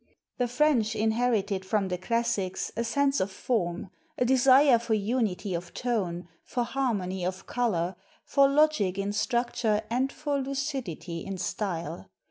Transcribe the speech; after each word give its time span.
The 0.39 0.47
French 0.47 0.95
inherited 0.95 1.63
from 1.63 1.89
the 1.89 1.97
classics 1.99 2.71
a 2.75 2.83
sense 2.83 3.19
of 3.19 3.31
form, 3.31 3.91
a 4.17 4.25
desire 4.25 4.79
for 4.79 4.95
unity 4.95 5.53
of 5.53 5.75
tone, 5.75 6.27
for 6.43 6.63
harmony 6.63 7.23
of 7.23 7.45
color, 7.45 7.95
for 8.25 8.49
logic 8.49 8.97
in 8.97 9.13
structure 9.13 9.83
and 9.91 10.11
for 10.11 10.39
lucidity 10.41 11.23
in 11.23 11.37
style. 11.37 12.09